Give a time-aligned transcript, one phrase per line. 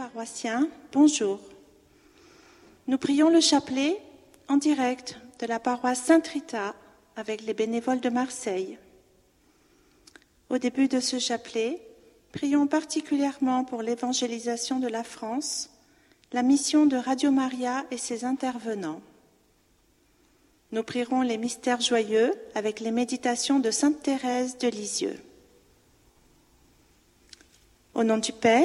[0.00, 1.38] paroissiens, bonjour.
[2.86, 4.00] Nous prions le chapelet
[4.48, 6.74] en direct de la paroisse Sainte-Rita
[7.16, 8.78] avec les bénévoles de Marseille.
[10.48, 11.82] Au début de ce chapelet,
[12.32, 15.68] prions particulièrement pour l'évangélisation de la France,
[16.32, 19.02] la mission de Radio Maria et ses intervenants.
[20.72, 25.20] Nous prierons les mystères joyeux avec les méditations de Sainte Thérèse de Lisieux.
[27.92, 28.64] Au nom du Père,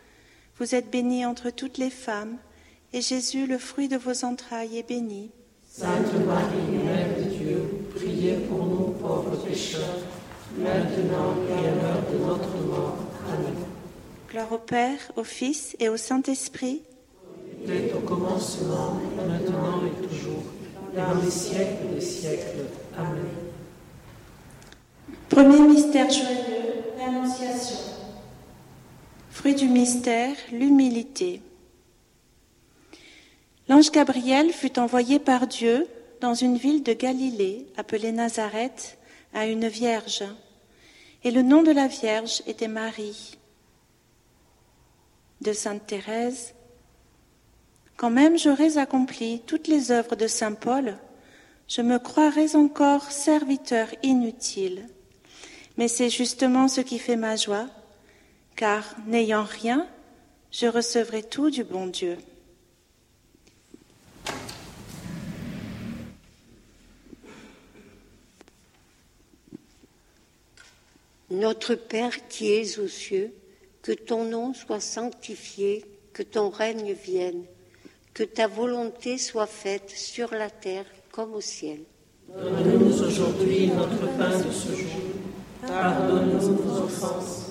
[0.61, 2.37] Vous êtes bénie entre toutes les femmes,
[2.93, 5.31] et Jésus, le fruit de vos entrailles, est béni.
[5.67, 7.63] Sainte Marie, Mère de Dieu,
[7.95, 9.97] priez pour nous pauvres pécheurs,
[10.55, 12.95] maintenant et à l'heure de notre mort.
[13.27, 13.55] Amen.
[14.29, 16.83] Gloire au Père, au Fils et au Saint-Esprit.
[17.65, 20.43] Dès au commencement, maintenant et toujours,
[20.95, 22.67] dans les siècles des siècles.
[22.95, 23.25] Amen.
[25.27, 27.90] Premier mystère joyeux, l'Annonciation.
[29.31, 31.41] Fruit du mystère, l'humilité.
[33.69, 35.87] L'ange Gabriel fut envoyé par Dieu
[36.19, 38.99] dans une ville de Galilée appelée Nazareth
[39.33, 40.23] à une vierge,
[41.23, 43.37] et le nom de la vierge était Marie.
[45.39, 46.53] De Sainte Thérèse,
[47.95, 50.97] quand même j'aurais accompli toutes les œuvres de Saint Paul,
[51.69, 54.87] je me croirais encore serviteur inutile.
[55.77, 57.67] Mais c'est justement ce qui fait ma joie,
[58.55, 59.87] car n'ayant rien,
[60.51, 62.17] je recevrai tout du bon Dieu.
[71.31, 73.33] Notre Père qui es aux cieux,
[73.81, 77.45] que ton nom soit sanctifié, que ton règne vienne,
[78.13, 81.79] que ta volonté soit faite sur la terre comme au ciel.
[82.27, 85.01] Donne-nous aujourd'hui notre pain de ce jour.
[85.65, 87.50] Pardonne-nous nos offenses,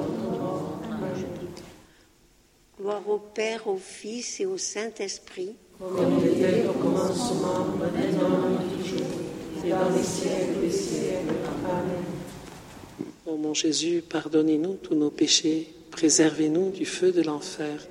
[2.79, 5.55] Gloire au Père, au Fils et au Saint-Esprit.
[5.79, 9.07] Comme il était au commencement, maintenant et toujours,
[9.65, 11.35] et dans les siècles des siècles.
[11.65, 12.03] Amen.
[13.25, 17.87] Ô mon Jésus, pardonnez-nous tous nos péchés, préservez-nous du feu de l'enfer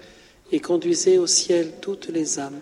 [0.52, 2.60] et conduisez au ciel toutes les âmes,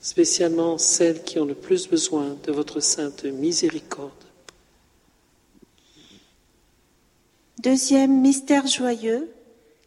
[0.00, 4.12] spécialement celles qui ont le plus besoin de votre sainte miséricorde.
[7.62, 9.28] Deuxième mystère joyeux,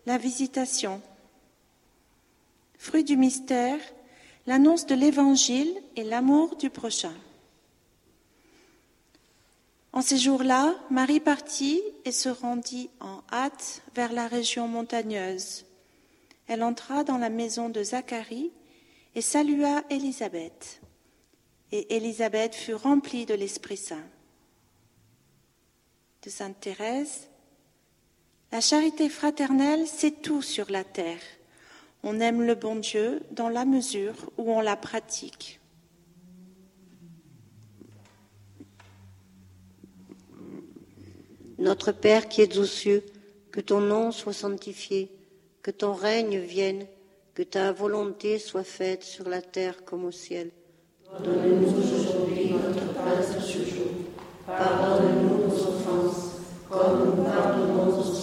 [0.05, 1.01] la visitation.
[2.77, 3.79] Fruit du mystère,
[4.45, 7.13] l'annonce de l'Évangile et l'amour du prochain.
[9.93, 15.65] En ces jours-là, Marie partit et se rendit en hâte vers la région montagneuse.
[16.47, 18.51] Elle entra dans la maison de Zacharie
[19.15, 20.81] et salua Élisabeth.
[21.71, 24.03] Et Élisabeth fut remplie de l'Esprit Saint.
[26.23, 27.27] De Sainte Thérèse,
[28.53, 31.17] la charité fraternelle, c'est tout sur la terre.
[32.03, 35.59] On aime le bon Dieu dans la mesure où on la pratique.
[41.57, 43.03] Notre Père qui es aux cieux,
[43.51, 45.09] que ton nom soit sanctifié,
[45.63, 46.85] que ton règne vienne,
[47.33, 50.51] que ta volonté soit faite sur la terre comme au ciel.
[51.23, 53.87] Donne-nous aujourd'hui notre pain de ce jour.
[54.45, 56.33] Pardonne-nous nos offenses,
[56.69, 58.22] comme nous pardonnons aussi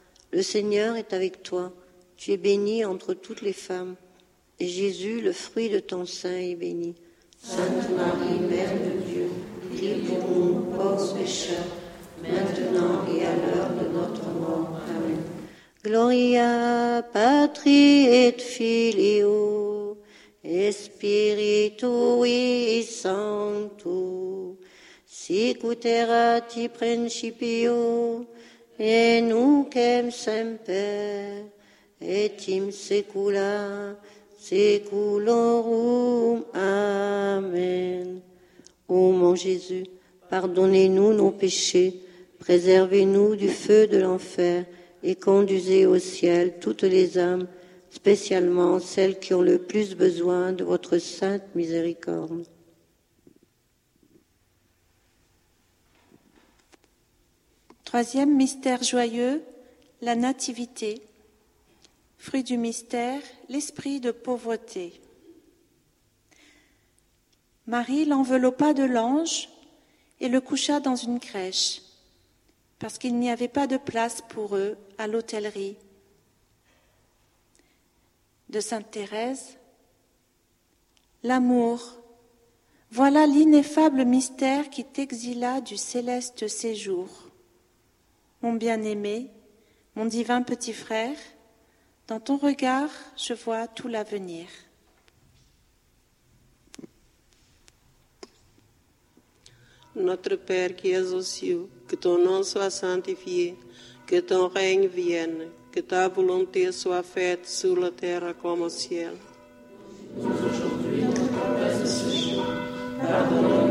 [0.31, 1.71] Le Seigneur est avec toi.
[2.17, 3.95] Tu es bénie entre toutes les femmes,
[4.59, 6.95] et Jésus, le fruit de ton sein, est béni.
[7.41, 9.29] Sainte Marie, Mère de Dieu,
[9.69, 11.65] priez pour nous pauvres pécheurs,
[12.21, 14.79] maintenant et à l'heure de notre mort.
[14.87, 15.17] Amen.
[15.83, 19.97] Gloria patri et filio
[20.43, 22.03] et spiritui
[22.83, 24.57] sancto
[25.31, 28.25] in principio
[28.83, 31.45] et nunc et semper
[32.01, 33.95] et in saecula
[34.39, 38.21] saeculorum amen
[38.87, 39.85] Ô mon Jésus
[40.31, 41.99] pardonnez-nous nos péchés
[42.39, 44.65] préservez-nous du feu de l'enfer
[45.03, 47.47] et conduisez au ciel toutes les âmes,
[47.89, 52.45] spécialement celles qui ont le plus besoin de votre sainte miséricorde.
[57.91, 59.43] Troisième mystère joyeux,
[59.99, 61.01] la nativité.
[62.17, 65.01] Fruit du mystère, l'esprit de pauvreté.
[67.67, 69.49] Marie l'enveloppa de l'ange
[70.21, 71.81] et le coucha dans une crèche,
[72.79, 75.75] parce qu'il n'y avait pas de place pour eux à l'hôtellerie.
[78.47, 79.57] De Sainte Thérèse,
[81.23, 81.97] l'amour,
[82.89, 87.30] voilà l'ineffable mystère qui t'exila du céleste séjour.
[88.41, 89.29] Mon bien-aimé,
[89.95, 91.17] mon divin petit frère,
[92.07, 94.47] dans ton regard, je vois tout l'avenir.
[99.95, 103.55] Notre Père qui es aux cieux, que ton nom soit sanctifié,
[104.07, 109.13] que ton règne vienne, que ta volonté soit faite sur la terre comme au ciel.
[113.01, 113.70] Pardonne-nous nos offenses,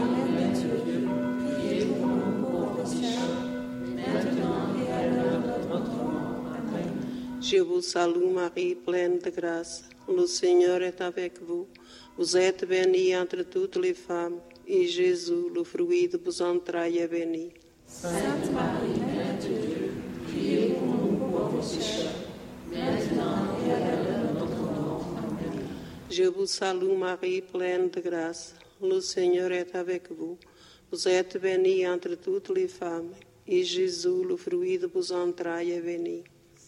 [7.51, 9.83] Je vous salue Marie, pleine de grâce.
[10.07, 11.67] Le Seigneur est avec vous.
[12.17, 17.09] Vous êtes bénie entre toutes les femmes, et Jésus, le fruit de vos entrailles, est
[17.09, 17.51] béni.
[26.09, 28.55] Je vous salue Marie, pleine de grâce.
[28.81, 30.37] Le Seigneur est avec vous.
[30.89, 33.11] Vous êtes bénie entre toutes les femmes,
[33.45, 36.23] et Jésus, le fruit de vos entrailles, est béni.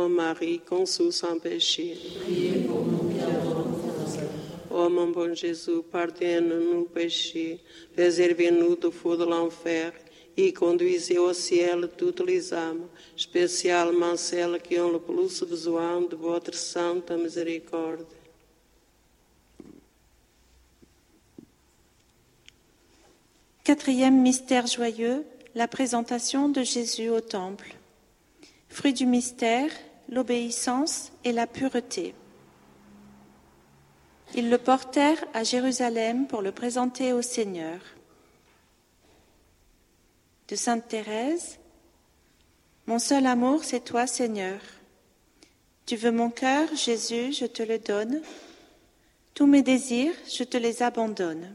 [0.00, 1.94] Ô Marie, conçue sans péché.
[2.22, 3.10] Priez pour nous
[4.70, 7.58] Ô mon bon Jésus, pardonne-nous nos péchés,
[7.94, 9.92] préservez-nous du feu de l'enfer
[10.38, 16.16] et conduisez au ciel toutes les âmes, spécialement celles qui ont le plus besoin de
[16.16, 18.06] votre sainte miséricorde.
[23.64, 27.74] Quatrième mystère joyeux, la présentation de Jésus au Temple.
[28.70, 29.70] Fruit du mystère,
[30.10, 32.14] l'obéissance et la pureté.
[34.34, 37.80] Ils le portèrent à Jérusalem pour le présenter au Seigneur.
[40.48, 41.58] De Sainte Thérèse,
[42.86, 44.60] Mon seul amour, c'est toi, Seigneur.
[45.86, 48.20] Tu veux mon cœur, Jésus, je te le donne.
[49.34, 51.54] Tous mes désirs, je te les abandonne.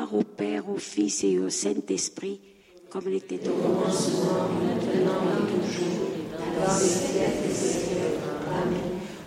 [0.13, 2.41] Au Père, au Fils et au Saint-Esprit,
[2.89, 4.49] comme il était au commencement,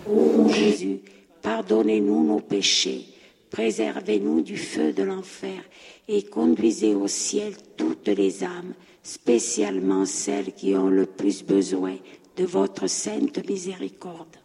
[0.07, 0.99] Ô mon Jésus,
[1.41, 3.05] pardonnez-nous nos péchés,
[3.49, 5.61] préservez-nous du feu de l'enfer
[6.07, 11.95] et conduisez au ciel toutes les âmes, spécialement celles qui ont le plus besoin
[12.37, 14.37] de votre sainte miséricorde.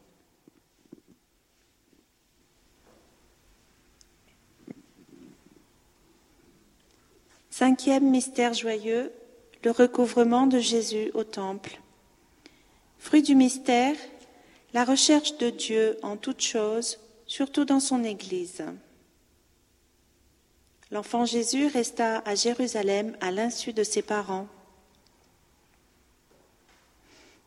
[7.60, 9.12] Cinquième mystère joyeux,
[9.64, 11.78] le recouvrement de Jésus au temple.
[12.98, 13.96] Fruit du mystère,
[14.72, 18.64] la recherche de Dieu en toutes choses, surtout dans son Église.
[20.90, 24.48] L'enfant Jésus resta à Jérusalem à l'insu de ses parents.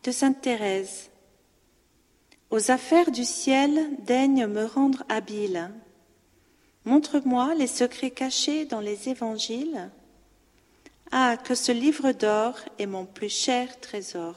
[0.04, 1.10] De Sainte Thérèse.
[2.50, 5.72] Aux affaires du ciel, daigne me rendre habile.
[6.84, 9.90] Montre-moi les secrets cachés dans les évangiles.
[11.10, 14.34] Ah, que ce livre d'or est mon plus cher trésor.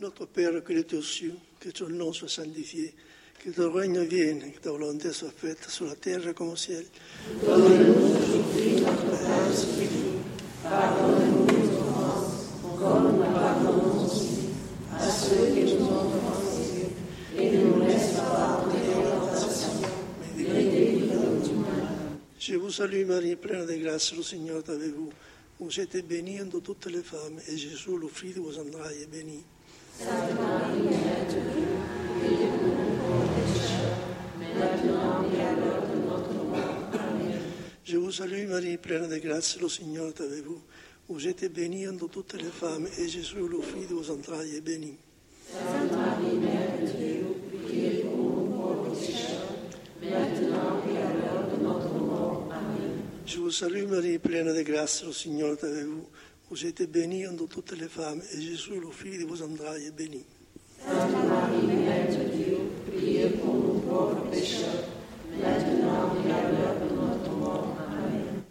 [0.00, 2.94] Notre Père qui est aux cieux, que ton nom soit sanctifié,
[3.42, 6.84] que ton règne vienne, que ta volonté soit faite sur la terre comme au ciel.
[22.76, 25.12] Je vous salue Marie, pleine de grâce, le Seigneur est avec vous.
[25.60, 29.06] Vous êtes bénie entre toutes les femmes, et Jésus, le fruit de vos entrailles, est
[29.06, 29.44] béni.
[37.84, 40.60] Je vous salue Marie, pleine de grâce, le Seigneur est avec vous.
[41.08, 43.36] Vous êtes bénie entre toutes les femmes, et Jésus,
[53.38, 53.50] le fruit de vos entrailles, est béni.
[53.50, 56.04] Je vous salue Marie, pleine de grâce, le Seigneur est avec vous.
[56.50, 60.14] Vous êtes bénie entre toutes les femmes, et Jésus, le fruit de vos entrailles, est
[60.14, 60.50] béni.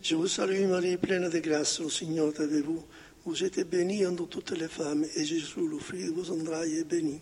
[0.01, 2.83] Je vous salue Marie, pleine de grâce, le Seigneur est avec vous.
[3.25, 6.83] Vous êtes bénie entre toutes les femmes, et Jésus, le fruit de vos entrailles, est
[6.83, 7.21] béni.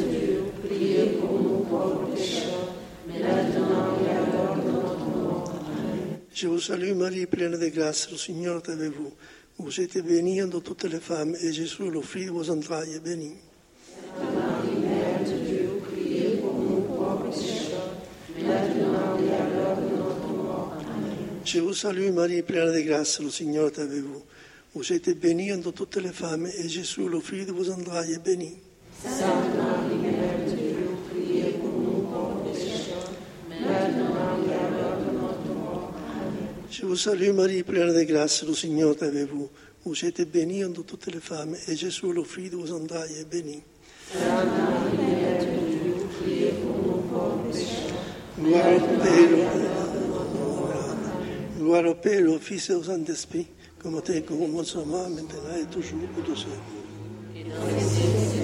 [6.41, 9.11] Je vous salue Marie, pleine de grâce, le Seigneur est avec vous.
[9.59, 12.99] Vous êtes bénie entre toutes les femmes, et Jésus, le fruit de vos entrailles, est
[12.99, 13.33] béni.
[21.45, 24.23] Je vous salue Marie, pleine de grâce, le Seigneur est avec vous.
[24.73, 28.25] Vous êtes bénie entre toutes les femmes, et Jésus, le fruit de vos entrailles, est
[28.25, 28.55] béni.
[36.91, 39.47] Vous salue Marie, pleine de grâce, le Seigneur est avec vous.
[39.85, 43.29] Vous êtes bénie entre toutes les femmes, et Jésus, le fruit de vos entrailles, est
[43.31, 43.61] béni.
[48.37, 49.29] Gloire au Père,
[51.57, 53.47] gloire au Père, au Fils et au Saint-Esprit,
[53.81, 56.45] comme au au commencement, maintenant et toujours, pour tous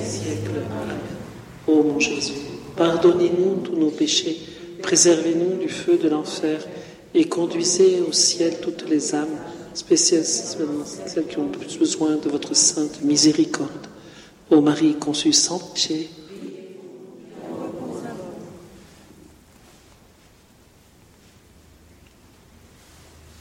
[0.06, 0.62] siècle.
[1.68, 2.32] Ô mon Jésus,
[2.78, 4.38] pardonnez-nous tous nos péchés,
[4.82, 6.66] préservez-nous du feu de l'enfer
[7.18, 9.36] et conduisez au ciel toutes les âmes,
[9.74, 13.88] spécialement celles qui ont le plus besoin de votre sainte miséricorde.
[14.52, 16.10] Ô Marie conçue sans péché,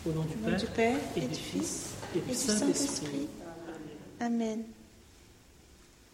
[0.07, 2.75] Au nom du Au nom du Père et du Fils et du et du Saint-Esprit.
[2.75, 3.29] Saint-Esprit.
[4.21, 4.63] Amen.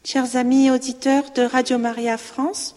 [0.02, 2.74] Chers amis auditeurs de Radio Maria France,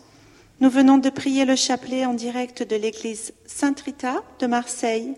[0.61, 5.15] nous venons de prier le chapelet en direct de l'église Saint-Rita de Marseille.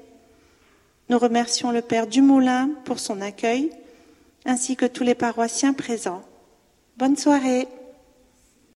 [1.10, 3.69] Nous remercions le Père Dumoulin pour son accueil,
[4.45, 6.23] ainsi que tous les paroissiens présents.
[6.97, 7.67] Bonne soirée.